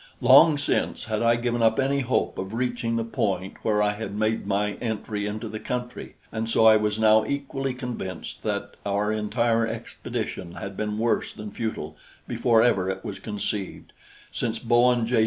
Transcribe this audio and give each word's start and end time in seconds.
Long 0.19 0.57
since, 0.57 1.03
had 1.05 1.21
I 1.21 1.35
given 1.35 1.61
up 1.61 1.79
any 1.79 1.99
hope 1.99 2.39
of 2.39 2.55
reaching 2.55 2.95
the 2.95 3.03
point 3.03 3.57
where 3.61 3.83
I 3.83 3.93
had 3.93 4.15
made 4.15 4.47
my 4.47 4.73
entry 4.81 5.27
into 5.27 5.47
the 5.47 5.59
country, 5.59 6.15
and 6.31 6.49
so 6.49 6.65
I 6.65 6.75
was 6.75 6.97
now 6.97 7.23
equally 7.23 7.75
convinced 7.75 8.41
that 8.41 8.77
our 8.83 9.11
entire 9.11 9.67
expedition 9.67 10.53
had 10.53 10.75
been 10.75 10.97
worse 10.97 11.31
than 11.31 11.51
futile 11.51 11.97
before 12.27 12.63
ever 12.63 12.89
it 12.89 13.05
was 13.05 13.19
conceived, 13.19 13.93
since 14.31 14.57
Bowen 14.57 15.05
J. 15.05 15.19